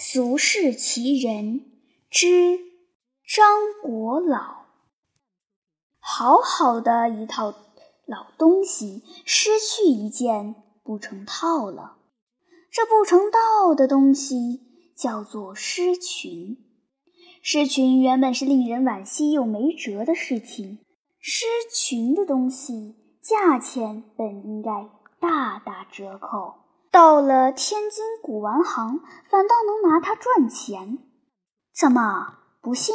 [0.00, 1.72] 俗世奇人
[2.08, 2.60] 之
[3.26, 4.66] 张国老，
[5.98, 7.52] 好好的一套
[8.06, 11.96] 老东西失去一件，不成套了。
[12.70, 14.60] 这不成道的东西
[14.94, 16.58] 叫做狮群。
[17.42, 20.78] 狮群原本是令人惋惜又没辙的事情。
[21.18, 21.44] 狮
[21.74, 24.88] 群的东西价钱本应该
[25.18, 26.67] 大打折扣。
[26.90, 30.98] 到了天津古玩行，反倒能拿它赚钱，
[31.74, 32.94] 怎么不信？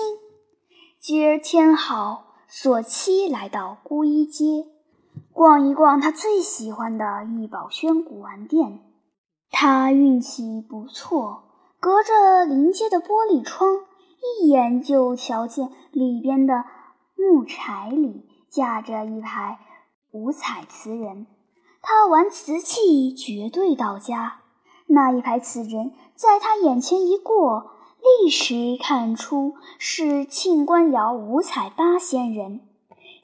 [1.00, 4.66] 今儿天好，索七来到孤衣街，
[5.32, 8.80] 逛一逛他最喜欢的易宝轩古玩店。
[9.52, 11.44] 他运气不错，
[11.80, 13.82] 隔着临街的玻璃窗，
[14.42, 16.66] 一眼就瞧见里边的
[17.16, 19.60] 木柴里架着一排
[20.12, 21.28] 五彩瓷人。
[21.86, 24.40] 他玩瓷器绝对到家，
[24.88, 27.72] 那一排瓷人在他眼前一过，
[28.24, 32.62] 立时看出是庆官窑五彩八仙人，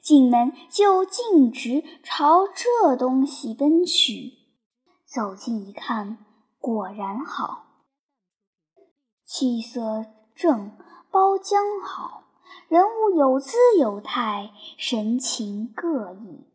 [0.02, 4.34] 进门就径直朝这东西奔去。
[5.06, 6.18] 走近一看，
[6.58, 7.64] 果然好，
[9.24, 10.72] 气色正，
[11.10, 12.24] 包浆好，
[12.68, 16.46] 人物有姿有态，神情各异，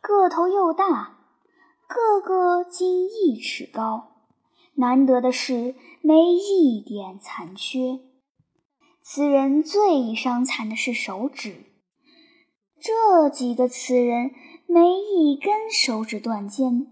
[0.00, 1.13] 个头又大。
[1.88, 4.12] 个个近一尺高，
[4.74, 8.00] 难得的是没一点残缺。
[9.00, 11.66] 此人最伤残的是手指，
[12.80, 14.30] 这几个词人
[14.66, 16.86] 没一根手指断尖，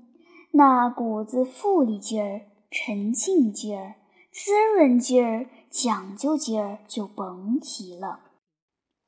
[0.52, 3.94] 那股子富丽劲儿、沉静劲儿、
[4.30, 8.20] 滋润劲儿、讲究劲儿就甭提了。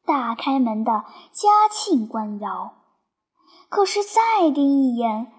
[0.06, 2.74] 大开门的嘉庆官窑，
[3.69, 5.33] 可是再盯一眼。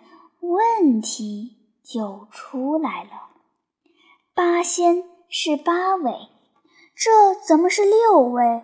[0.47, 3.29] 问题就出来了，
[4.33, 6.13] 八仙是八位，
[6.95, 8.63] 这怎么是六位？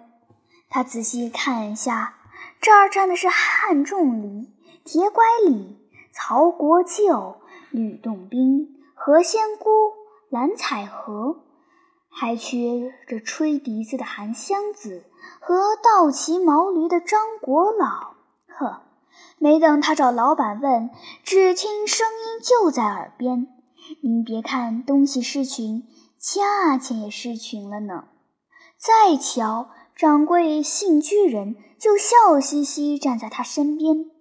[0.70, 2.16] 他仔细看一下，
[2.62, 5.80] 这儿站的是汉仲离、铁拐李、
[6.14, 7.38] 曹国舅、
[7.72, 9.70] 吕洞宾、何仙姑、
[10.30, 11.44] 蓝采和，
[12.10, 15.06] 还缺着吹笛子的韩湘子
[15.40, 18.14] 和倒骑毛驴的张国老。
[18.48, 18.84] 呵。
[19.42, 20.92] 没等他找老板问，
[21.24, 23.48] 只听声音就在耳边
[24.04, 25.88] ：“您别看东西失群，
[26.20, 28.04] 价钱也失群了呢。”
[28.78, 34.12] 再瞧，掌柜姓居人，就笑嘻嘻站在他身边。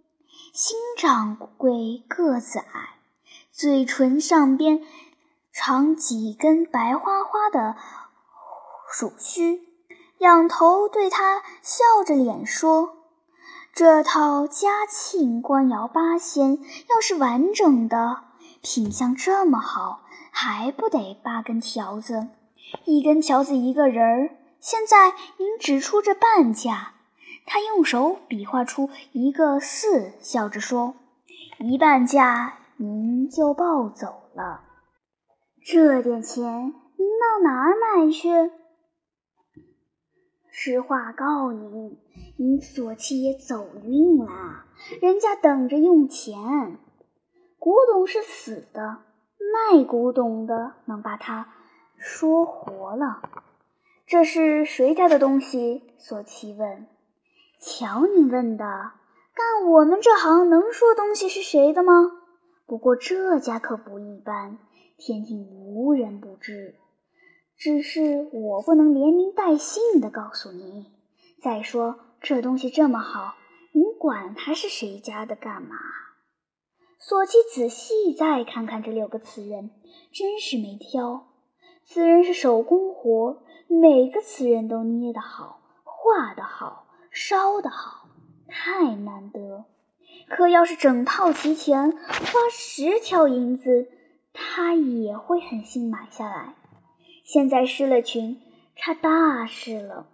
[0.54, 2.94] 新掌柜个子矮，
[3.52, 4.82] 嘴唇上边
[5.52, 7.76] 长几根白花花的
[8.90, 9.60] 鼠须，
[10.20, 12.99] 仰头对他笑着脸说。
[13.72, 16.58] 这套嘉庆官窑八仙
[16.88, 18.24] 要是完整的，
[18.60, 22.28] 品相这么好，还不得八根条子？
[22.84, 24.30] 一根条子一个人儿。
[24.60, 26.94] 现在您只出这半价。
[27.46, 30.94] 他用手比划出一个四，笑着说
[31.58, 34.60] ：“一半价您就抱走了。
[35.64, 38.28] 这点钱您到哪儿买去？”
[40.52, 41.96] 实话告您。
[42.42, 44.64] 你索契也走运了，
[45.02, 46.78] 人家等着用钱。
[47.58, 49.02] 古董是死的，
[49.72, 51.52] 卖古董的能把它
[51.98, 53.20] 说活了。
[54.06, 55.82] 这是谁家的东西？
[55.98, 56.86] 索契问。
[57.58, 58.64] 瞧你问的，
[59.34, 61.92] 干我们这行能说东西是谁的吗？
[62.64, 64.56] 不过这家可不一般，
[64.96, 66.76] 天津无人不知。
[67.58, 70.86] 只是我不能连名带姓的告诉你。
[71.42, 71.96] 再说。
[72.22, 73.36] 这东西这么好，
[73.72, 75.76] 您管它是谁家的干嘛？
[76.98, 79.70] 索契仔细再看看这六个瓷人，
[80.12, 81.28] 真是没挑。
[81.84, 88.08] 瓷人是手工活，每个瓷人都捏得好，画得好，烧得好，
[88.46, 89.64] 太难得。
[90.28, 93.88] 可要是整套齐全，花十条银子，
[94.34, 96.54] 他也会狠心买下来。
[97.24, 98.40] 现在失了群，
[98.76, 100.06] 差大事了。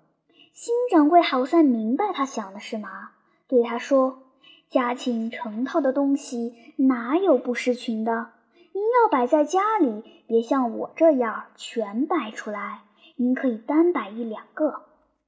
[0.57, 3.11] 新掌柜好算明白他想的是嘛，
[3.47, 4.23] 对他说
[4.71, 8.31] ：“家庆成套的东西哪有不失群的？
[8.73, 12.85] 您要摆在家里，别像我这样全摆出来。
[13.17, 14.87] 您可以单摆一两个，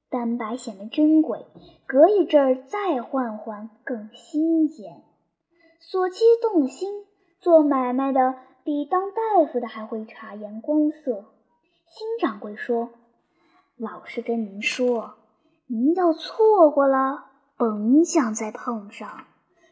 [0.09, 1.45] 单摆显得珍贵，
[1.85, 5.03] 隔一阵儿再换换更新鲜。”
[5.79, 7.05] 索七动了心，
[7.39, 8.33] 做买卖的
[8.63, 11.25] 比当大夫的还会察言观色。
[11.85, 12.89] 新掌柜说
[13.77, 15.17] ：“老实跟您说。”
[15.71, 17.25] 您要错过了，
[17.55, 19.07] 甭想再碰上。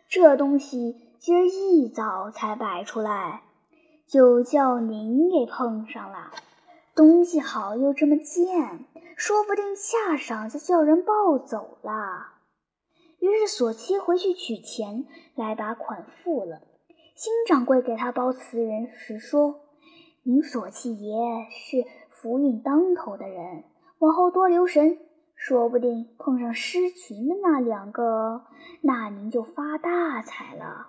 [0.07, 3.41] 这东西今儿一早才摆出来，
[4.05, 6.29] 就叫您给碰上了。
[6.95, 8.85] 东西好又这么贱，
[9.15, 11.91] 说不定下晌就叫人抱走了。
[13.17, 16.61] 于是索七回去取钱来把款付了。
[17.15, 19.61] 新掌柜给他包瓷人时说
[20.21, 21.15] ：“您索七爷
[21.49, 23.63] 是福运当头的人，
[23.97, 24.99] 往后多留神，
[25.37, 28.41] 说不定碰上狮群的那两个，
[28.81, 30.87] 那您就发大财了。”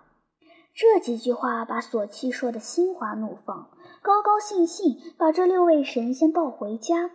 [0.75, 7.11] 这几句话把索七说的心花怒放，高高兴兴把这六位神仙抱回家。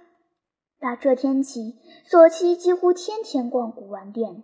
[0.80, 1.76] 打这天起，
[2.06, 4.44] 索七几乎天天逛古玩店。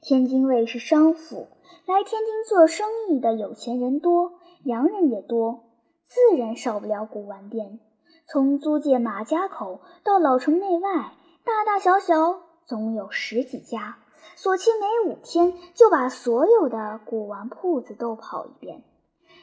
[0.00, 1.48] 天津卫是商府，
[1.86, 4.32] 来天津做生意的有钱人多，
[4.64, 5.64] 洋人也多，
[6.02, 7.80] 自然少不了古玩店。
[8.26, 11.12] 从租界马家口到老城内外，
[11.44, 13.98] 大大小小总有十几家。
[14.34, 18.82] 索七每五天就把所有的古玩铺子都跑一遍。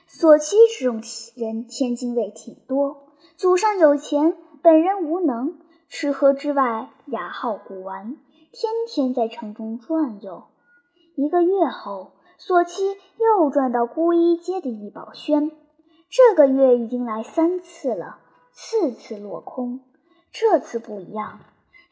[0.07, 1.01] 索七这种
[1.35, 8.17] 人，天津卫挺多，祖上有钱，本人无能，吃喝之外雅好古玩，
[8.51, 10.45] 天天在城中转悠。
[11.15, 15.51] 一个月后，索七又转到孤衣街的易宝轩，
[16.09, 18.17] 这个月已经来三次了，
[18.51, 19.81] 次次落空。
[20.31, 21.39] 这次不一样。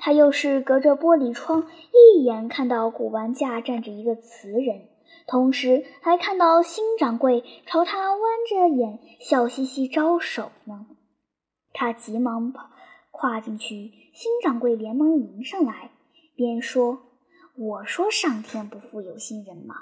[0.01, 4.88] 他又是隔着玻璃窗，一眼看到古玩架站着一个瓷人，
[5.28, 10.88] 同时还看到新掌柜朝他弯着眼笑嘻嘻招手呢。
[11.74, 12.69] 他急忙跑
[13.12, 15.92] 跨进去，新掌柜连忙迎上来，
[16.34, 17.00] 边说
[17.57, 19.75] ：“我说上天不负有心人嘛，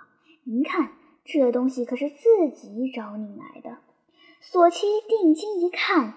[0.43, 0.93] 您看
[1.23, 3.77] 这东西可是自己找你来的。”
[4.41, 6.15] 索七定睛一看，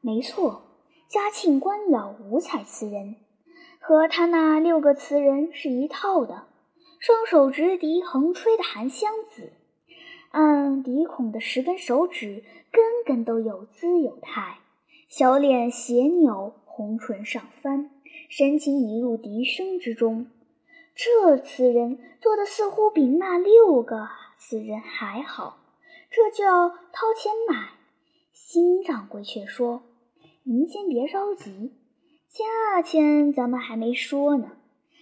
[0.00, 0.62] 没错，
[1.08, 3.16] 嘉庆官窑五彩瓷人。
[3.88, 6.48] 和他那六个词人是一套的，
[6.98, 9.52] 双手执笛横吹的韩湘子，
[10.32, 12.42] 按笛孔的十根手指，
[12.72, 14.58] 根根都有姿有态，
[15.08, 17.90] 小脸斜扭，红唇上翻，
[18.28, 20.26] 神情已入笛声之中。
[20.96, 25.58] 这词人做的似乎比那六个词人还好，
[26.10, 27.68] 这就要掏钱买。
[28.32, 29.82] 新掌柜却说
[30.42, 31.70] ：“您先别着急。”
[32.36, 34.50] 价钱咱们还没说呢，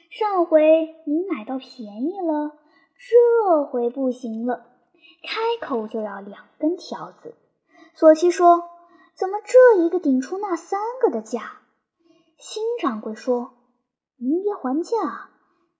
[0.08, 2.52] 上回您买到便宜了，
[2.96, 4.66] 这回不行了，
[5.24, 7.34] 开口就要两根条子。
[7.92, 8.70] 索七说
[9.18, 11.58] ：“怎么这一个顶出那三个的价？”
[12.38, 13.54] 新掌柜说
[14.16, 15.30] ：“您别还价，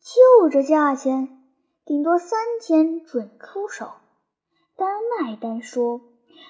[0.00, 1.40] 就这价钱，
[1.84, 3.92] 顶多三天准出手。
[4.74, 4.88] 单
[5.20, 6.00] 卖单说，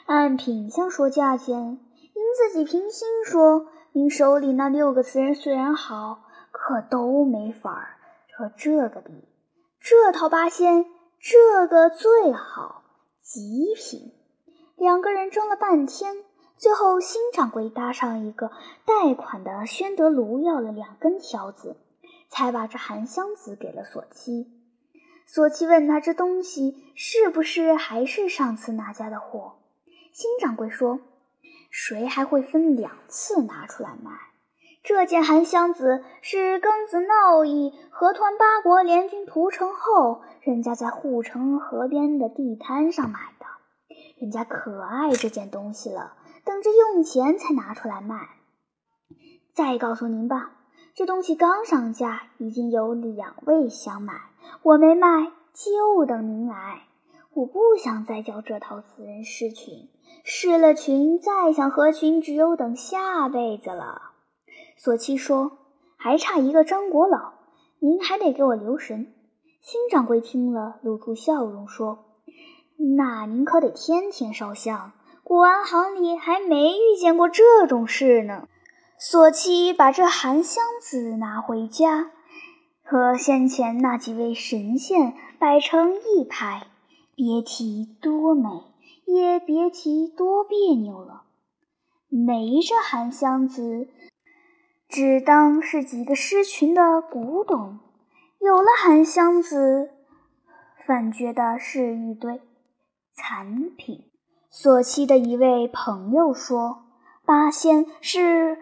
[0.06, 1.78] 按品相说价钱，
[2.14, 3.66] 您自己凭心说。”
[3.96, 7.96] 您手里那六个瓷人虽然好，可都没法
[8.36, 9.12] 和这个比。
[9.78, 10.84] 这套八仙，
[11.20, 12.82] 这个最好，
[13.22, 14.12] 极品。
[14.74, 16.24] 两个人争了半天，
[16.56, 18.50] 最后新掌柜搭上一个
[18.84, 21.76] 贷款的宣德炉，要了两根条子，
[22.28, 24.50] 才把这韩湘子给了索七。
[25.24, 29.52] 索七问他这东西是不是还是上次那家的货？
[30.12, 30.98] 新掌柜说。
[31.76, 34.12] 谁还会分两次拿出来卖？
[34.84, 43.46] 这件韩湘子是庚子闹疫，河团八国联军屠城后，人家在护城河边的地摊上买的。
[44.20, 48.28] 人家可爱这件东西了，等着用钱才拿出来卖。
[49.52, 50.52] 再告诉您吧，
[50.94, 54.14] 这东西刚上架，已经有两位想买，
[54.62, 56.82] 我没卖，就等您来。
[57.34, 59.88] 我不想再叫这套词人失群。
[60.22, 64.12] 失了群，再想合群，只有等下辈子了。
[64.76, 65.58] 索七说
[65.98, 67.32] ：“还差一个张国老，
[67.80, 69.12] 您还得给我留神。”
[69.60, 72.04] 新掌柜听了，露出笑容说
[72.96, 78.48] ：“那您可得天天烧香，古玩行里还没遇见过这种事呢。”
[78.96, 82.12] 索七把这韩湘子拿回家，
[82.84, 86.66] 和先前那几位神仙摆成一排，
[87.16, 88.74] 别提多美。
[89.06, 91.24] 也别提多别扭了，
[92.08, 93.86] 没这韩湘子，
[94.88, 97.80] 只当是几个失群的古董；
[98.40, 99.90] 有了韩湘子，
[100.86, 102.40] 反觉得是一堆
[103.12, 104.10] 残品。
[104.48, 106.84] 所期的一位朋友说
[107.26, 108.56] ：“八仙是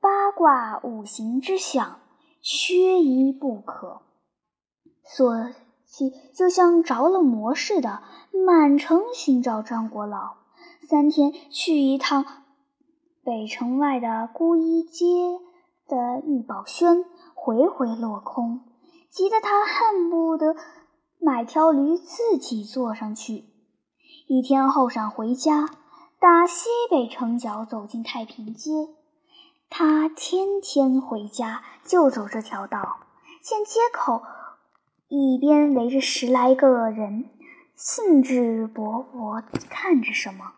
[0.00, 2.00] 八卦五行之象，
[2.40, 4.00] 缺一不可。”
[5.04, 5.50] 所。
[5.90, 8.02] 气就像着了魔似的，
[8.46, 10.36] 满城寻找张国老。
[10.88, 12.24] 三天去一趟
[13.24, 15.04] 北城外的孤衣街
[15.86, 17.04] 的易宝轩，
[17.34, 18.60] 回回落空，
[19.10, 20.56] 急得他恨不得
[21.20, 23.44] 买条驴自己坐上去。
[24.26, 25.68] 一天后晌回家，
[26.20, 28.70] 打西北城角走进太平街，
[29.68, 33.00] 他天天回家就走这条道，
[33.42, 34.22] 见街口
[35.10, 37.24] 一边围着十来个人，
[37.74, 40.52] 兴致勃勃看着什么。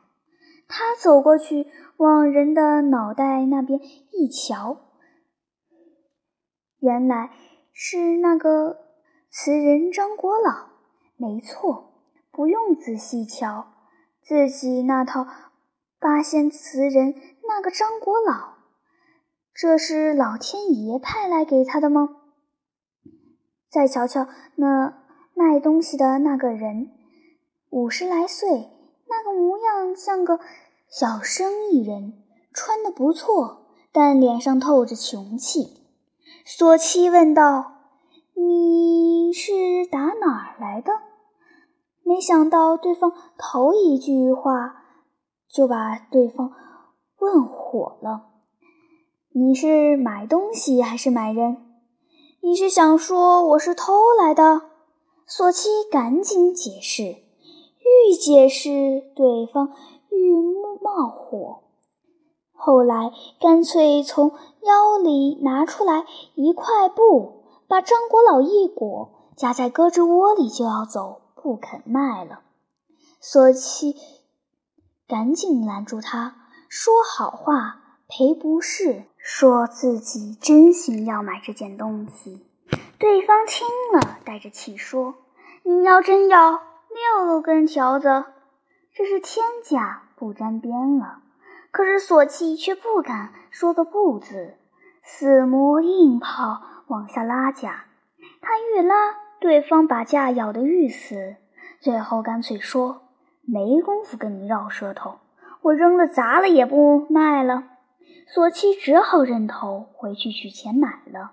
[0.69, 1.67] 他走过去，
[1.97, 3.81] 往人的脑袋那边
[4.13, 4.77] 一瞧，
[6.81, 7.31] 原来
[7.73, 8.77] 是那个
[9.31, 10.69] 词人张国老。
[11.17, 11.95] 没错，
[12.31, 13.73] 不用仔细瞧，
[14.23, 15.27] 自己那套
[15.99, 17.15] 八仙词人
[17.49, 18.57] 那个张国老，
[19.55, 22.19] 这是老天爷派来给他的吗？
[23.73, 25.03] 再瞧瞧那
[25.35, 26.91] 卖东西的那个人，
[27.71, 28.69] 五十来岁，
[29.09, 30.39] 那个模样像个。
[30.91, 35.87] 小生意人穿的不错，但脸上透着穷气。
[36.45, 37.77] 索七问道
[38.37, 40.93] ：“你是打哪儿来的？”
[42.05, 44.83] 没想到对方头一句话
[45.49, 46.53] 就把对方
[47.19, 48.33] 问火了
[49.33, 51.72] ：“你是买东西还是买人？
[52.45, 54.63] 你是想说我是偷来的？”
[55.27, 59.73] 索七赶紧解释，愈解释对方。
[60.11, 60.35] 愈
[60.83, 61.63] 冒火，
[62.53, 64.33] 后来干脆从
[64.63, 72.41] 腰里拿出来一块布，把张国老一裹，夹在胳肢窝里就要走，不肯卖了。
[73.21, 73.97] 索契
[75.09, 76.37] 赶紧拦住他，
[76.69, 82.45] 说好话赔不是，说自己真心要买这件东西。
[82.99, 85.15] 对方听了，带着气说
[85.63, 86.61] ：“你要真要
[87.25, 88.25] 六根条子。”
[88.95, 91.21] 这是天价，不沾边了。
[91.71, 94.57] 可是索契却不敢说个不字，
[95.03, 97.85] 死磨硬泡往下拉价。
[98.41, 101.37] 他愈拉，对方把价咬得愈死，
[101.81, 103.03] 最后干脆说
[103.47, 105.21] ：“没工夫跟你绕舌头，
[105.63, 107.65] 我扔了砸了也不卖了。”
[108.27, 111.33] 索契只好认头，回去取钱买了。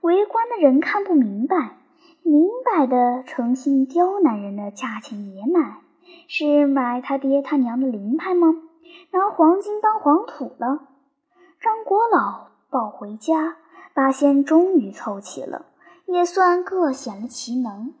[0.00, 1.78] 围观的人看不明白，
[2.22, 5.78] 明摆的诚心刁难人的价钱也买。
[6.28, 8.54] 是买他爹他娘的灵牌吗？
[9.10, 10.80] 拿黄金当黄土了？
[11.60, 13.56] 张国老抱回家，
[13.94, 15.66] 八仙终于凑齐了，
[16.06, 17.94] 也算各显了其能。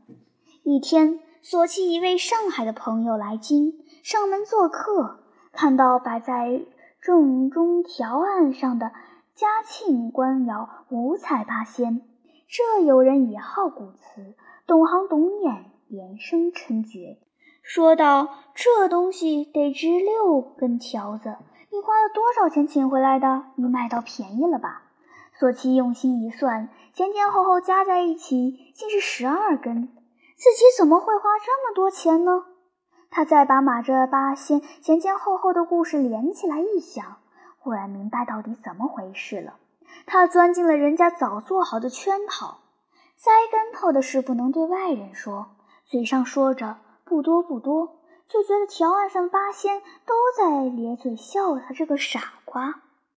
[0.62, 5.20] 一天，索契一位上海的朋友来京，上门做客，
[5.52, 6.60] 看到摆在
[7.06, 8.90] 正中条案上的
[9.36, 12.02] 嘉庆官窑五彩八仙，
[12.48, 14.34] 这有人也好古瓷，
[14.66, 17.18] 懂行懂眼，连声称绝。
[17.62, 21.36] 说道：“这东西得值六根条子，
[21.70, 23.44] 你花了多少钱请回来的？
[23.54, 24.82] 你买到便宜了吧？”
[25.38, 29.86] 索契用心一算，前前后后加在一起，竟是十二根。
[30.36, 32.46] 自己怎么会花这么多钱呢？
[33.10, 37.16] 他再把马哲八仙前前后后的故事连起来一想，
[37.58, 39.54] 忽然明白到底怎么回事了。
[40.06, 42.58] 他钻进了人家早做好的圈套，
[43.16, 46.78] 栽跟头的事不能对外人说，嘴上说着。
[47.08, 52.82] 不多不多，却觉得条案上八仙都在咧嘴笑他这个傻瓜。